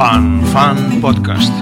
[0.00, 1.52] Fan Fan Podcast.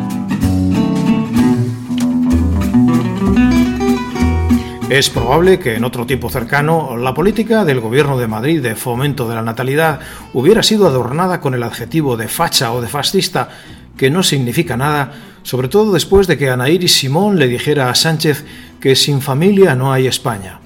[4.89, 9.29] Es probable que en otro tiempo cercano la política del Gobierno de Madrid de fomento
[9.29, 9.99] de la natalidad
[10.35, 13.49] hubiera sido adornada con el adjetivo de facha o de fascista,
[13.97, 15.11] que no significa nada,
[15.43, 18.45] sobre todo después de que Ana Iris Simón le dijera a Sánchez
[18.81, 20.61] que sin familia no hay España.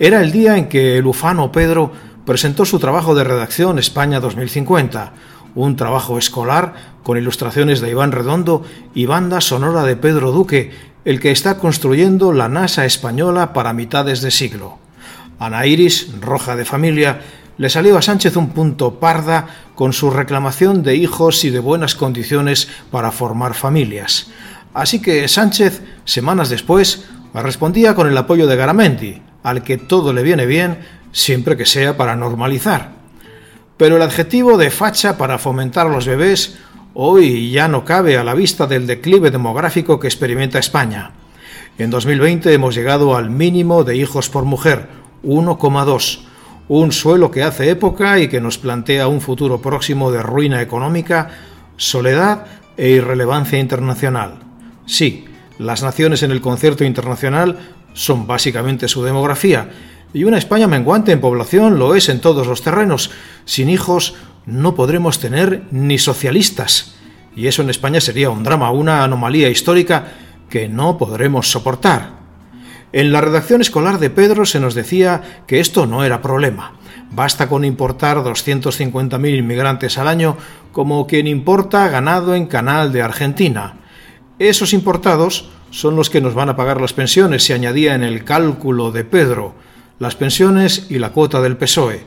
[0.00, 1.92] Era el día en que el ufano Pedro
[2.26, 5.12] presentó su trabajo de redacción España 2050,
[5.54, 8.64] un trabajo escolar con ilustraciones de Iván Redondo
[8.94, 10.70] y banda sonora de Pedro Duque,
[11.04, 14.78] el que está construyendo la NASA española para mitades de siglo.
[15.38, 17.20] Ana Iris, roja de familia,
[17.58, 21.94] le salió a Sánchez un punto parda con su reclamación de hijos y de buenas
[21.94, 24.30] condiciones para formar familias.
[24.74, 30.22] Así que Sánchez, semanas después, respondía con el apoyo de Garamendi, al que todo le
[30.22, 30.78] viene bien
[31.12, 33.01] siempre que sea para normalizar.
[33.82, 36.56] Pero el adjetivo de facha para fomentar a los bebés
[36.94, 41.10] hoy ya no cabe a la vista del declive demográfico que experimenta España.
[41.78, 44.86] En 2020 hemos llegado al mínimo de hijos por mujer,
[45.24, 46.20] 1,2,
[46.68, 51.30] un suelo que hace época y que nos plantea un futuro próximo de ruina económica,
[51.76, 54.34] soledad e irrelevancia internacional.
[54.86, 55.24] Sí,
[55.58, 57.58] las naciones en el concierto internacional
[57.94, 59.70] son básicamente su demografía,
[60.14, 63.10] y una España menguante en población lo es en todos los terrenos.
[63.44, 66.94] Sin hijos no podremos tener ni socialistas.
[67.34, 70.12] Y eso en España sería un drama, una anomalía histórica
[70.50, 72.20] que no podremos soportar.
[72.92, 76.74] En la redacción escolar de Pedro se nos decía que esto no era problema.
[77.10, 80.36] Basta con importar 250.000 inmigrantes al año
[80.72, 83.76] como quien importa ganado en canal de Argentina.
[84.38, 88.24] Esos importados son los que nos van a pagar las pensiones, se añadía en el
[88.24, 89.54] cálculo de Pedro
[90.02, 92.00] las pensiones y la cuota del PSOE.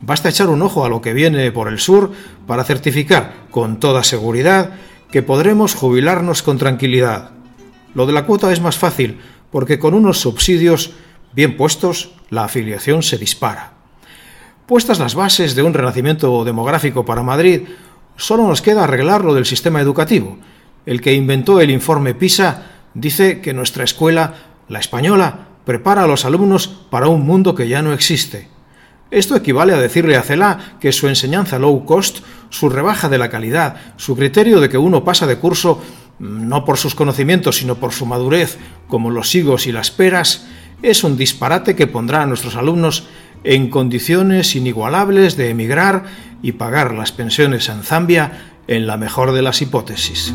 [0.00, 2.10] Basta echar un ojo a lo que viene por el sur
[2.46, 4.70] para certificar con toda seguridad
[5.10, 7.32] que podremos jubilarnos con tranquilidad.
[7.92, 10.92] Lo de la cuota es más fácil porque con unos subsidios
[11.34, 13.74] bien puestos la afiliación se dispara.
[14.64, 17.68] Puestas las bases de un renacimiento demográfico para Madrid,
[18.16, 20.38] solo nos queda arreglar lo del sistema educativo.
[20.86, 22.62] El que inventó el informe PISA
[22.94, 24.32] dice que nuestra escuela,
[24.70, 28.48] la española, prepara a los alumnos para un mundo que ya no existe.
[29.10, 32.18] Esto equivale a decirle a Cela que su enseñanza low cost,
[32.50, 35.80] su rebaja de la calidad, su criterio de que uno pasa de curso
[36.18, 38.58] mm, no por sus conocimientos, sino por su madurez,
[38.88, 40.46] como los higos y las peras,
[40.82, 43.06] es un disparate que pondrá a nuestros alumnos
[43.44, 46.04] en condiciones inigualables de emigrar
[46.42, 50.34] y pagar las pensiones en Zambia en la mejor de las hipótesis.